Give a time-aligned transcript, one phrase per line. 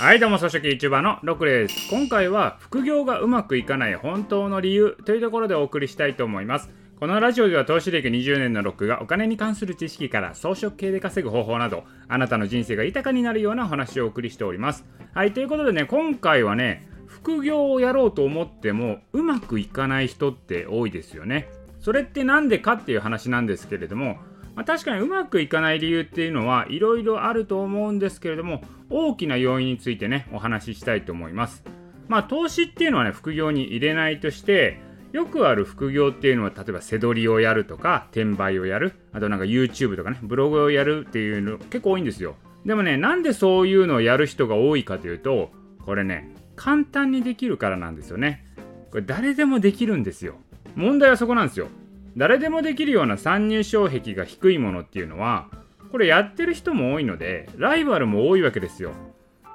[0.00, 1.90] はいどうも、草食 YouTuber のロクです。
[1.90, 6.70] 今回は副業がうまくいかない本当の理由というところでお送りしたいと思います。
[7.00, 14.86] このラジオでは投資歴20年のロックがお金に関する知識から装飾系で稼ぐ方法など、あなたの人生が豊かになるようなお話をお送りしております。
[15.14, 21.48] はい、ということでね、今回はね、副業をやろうと思ってもうまくいかない人って多いですよね。
[21.80, 24.18] それって何でかっていう話なんですけれども、
[24.58, 31.62] まあ、確かにうまくいかない理由っていうのはいろいろあると思うんですけれども大きな要因についてねお話ししたいと思います。
[32.08, 34.80] まあ投資っていうのはね副業に入れないとして
[35.12, 42.34] よくある副業っていうのは例えば背取りをやるとか転売をやるあとなんか YouTube とかねブログをやるっていうの結構多いんですよ。
[42.66, 45.52] でもねなんでそういうのをやる人が多いかというと
[45.84, 48.44] これね簡単にできるからなんですよね。
[48.90, 50.34] これ誰でもできるんですよ。
[50.74, 51.68] 問題はそこなんですよ。
[52.16, 55.48] 誰でもできるような参入障壁が低いものっていうのは
[55.92, 58.92] これやってる人も多いのでライバルも多いわけですよ。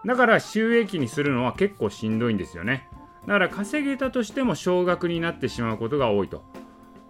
[0.05, 2.87] だから収益にするのは結構しんどいんですよね。
[3.27, 6.43] だから稼げたとしても少額になってしまうことが多いと。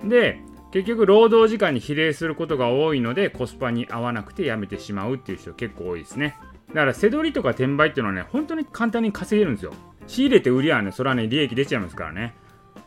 [0.04, 0.40] で
[0.72, 6.38] 結局労働時間に比例することが多いのでコスパに合わなくてやめてしまうっていう人結構多いですね。
[6.70, 9.74] だから背取りとか転売っていうのはね本当に簡単に稼げるんですよ。
[10.08, 12.36] 仕入れて売りはねそれはね利益出ちゃいますからね。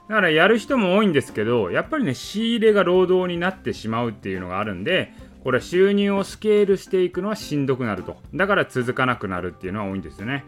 [0.09, 5.13] だからやる人も多いんですけど、やっぱりね、仕入れが労働になってしまうっていうのがあるんで、
[5.43, 8.17] これ収入をスケールしていくのはしんどくなると。
[8.35, 10.45] だから続かなくなるっていうのは多いんですよね。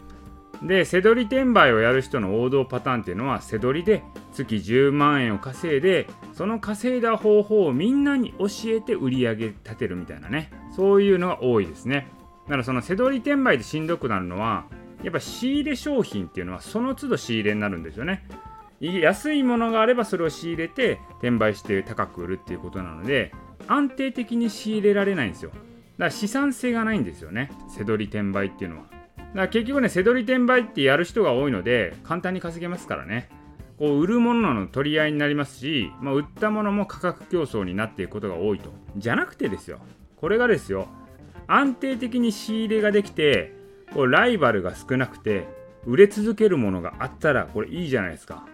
[0.62, 10.50] で、せどり転売をやる人の王道パターンっていうのは、せどりで月10万円を稼いで、その稼いだ方法をみんなに教えて売り上げ立てるみたいなね。
[10.74, 12.08] そういうのが多いですね。
[12.46, 14.66] だからそのせどり転売でしんどくなるのは、
[15.02, 18.24] やっぱ仕入れ商品っていうのはその都度仕入れになるんですよね。
[18.80, 23.32] 安いものがあればそれを仕入れて転売して高く売るっていうことなので
[23.66, 25.50] 安定的に仕入れられないんですよ。
[25.50, 25.64] だか
[25.98, 27.50] ら資産性がないんですよね。
[27.68, 28.84] せどり転売っていうのは。
[28.84, 33.28] だから結局ねせどり転売ってやる人が多いので簡単に稼げますからね。
[33.78, 38.72] こう売るものの取り合いになりますし、まあ、売ったものも価格競争になっていくことが多いと。
[38.96, 39.78] じゃなくてですよ。
[40.16, 40.88] これがですよ。
[41.46, 43.54] 安定的に仕入れができて
[43.92, 45.46] こうライバルが少なくて
[45.86, 48.46] 売れ続けるものがあったらこれいいじゃないですか。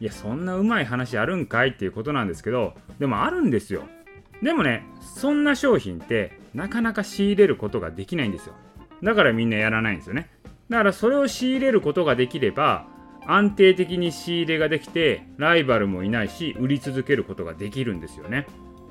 [0.00, 3.82] いやそんなうまい話あるんかいっていうことなんですけどでもあるんですよ。
[4.42, 8.54] でもねそんな商品ってなかなか仕入れることができないんですよ。
[9.02, 10.30] だからみんなやらないんですよね。
[10.68, 12.86] だからそれを仕入れることができれば
[13.26, 18.46] 安定的に仕入れができてライバルもいないし売り続けることができるんですよね。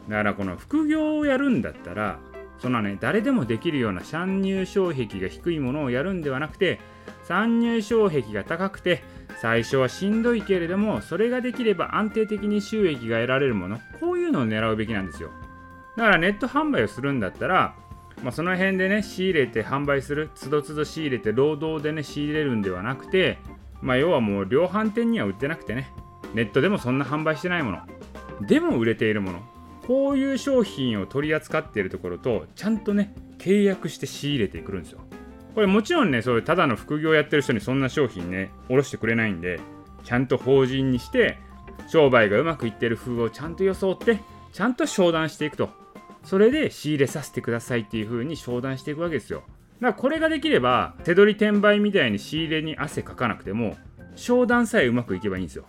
[0.09, 2.19] だからこの副業をやるんだったら
[2.59, 6.79] そんなね誰でもできるような参入障壁が低いものをやるんではなくて
[7.23, 9.03] 参入障壁が高くて
[9.41, 15.29] 最初はしんどいけれどもそれができれば安定的に収益が得られるものこういうのを狙うべきなんですよ。
[15.95, 17.75] だからネット販売をするんだったら、
[18.23, 23.37] まあ、その辺でね仕入れて販売するつどつど仕入れて労働でね仕入れるんではなくて
[23.81, 25.91] まあ要はもう量販店には売ってなくてね
[26.33, 27.79] ネットでもそんな販売してないもの
[28.47, 29.39] でも売れているもの
[29.87, 34.99] こういう商品を取り扱っているところとちゃんとね契約して仕入れてくるんですよ。
[35.57, 39.59] これもちろんねそういうただの副業やってる人にそんな商品ねおろしてくれないんで
[40.03, 41.39] ちゃんと法人にして
[41.87, 44.19] 商売がうまくいってる風をちゃんと装って
[44.53, 45.71] ちゃんと商談していくと。
[46.23, 49.39] それで仕入れさせてくださいっていう風に商談していくわけですよ。
[49.39, 49.47] だか
[49.79, 53.77] らこれができれば手取り転売みたいに仕入れに汗かかなくても
[54.15, 55.65] 商談さえうまくいけばいいんですよ。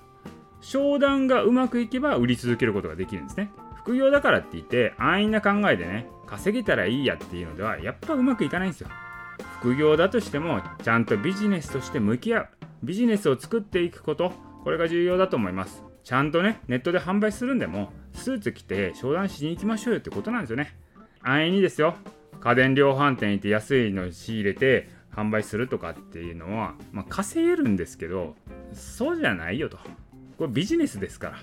[0.60, 3.50] 商談がうまくいけば売り続けることができるんですね。
[3.74, 8.90] 副業だからって言って安易な考えでね稼げたらいいやっていうのではやっぱうまくいかないんですよ。
[9.60, 12.48] 副業だとしてもちゃんとビジネスとして向き合う。
[12.82, 14.32] ビジネスを作っていくこと
[14.62, 15.82] これが重要だと思います。
[16.04, 20.76] ちゃんとねネットで販売するんでもスーツ着て商談しに行きましょうよってことなんですよね。
[21.22, 21.96] 安易にですよ。
[22.40, 28.36] 家電量販店行って安いの仕入れて販売するとかっていうのは、まあ、稼げるんですけど
[28.72, 29.78] そうじゃないよと。
[30.38, 31.38] これビジネスですから。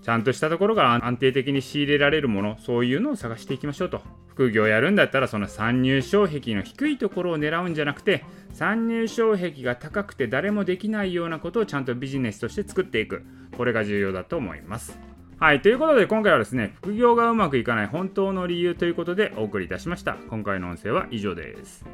[0.00, 4.00] ちゃんとしたところから安定的に仕入れられるものそういうのを探していきましょうと。
[4.38, 13.24] 副業やるんだったらその参入障壁の低いところを狙うんじゃなくて参入障壁が高くて誰もできないようなことをちゃんとビジネスとして作っていく
[13.56, 14.96] これが重要だと思います
[15.40, 15.62] はい。
[15.62, 20.16] ということで、今回はですね、副業がうまくいかない本当の理由ということでお送りいたしました。
[20.28, 21.84] 今回の音声は以上です。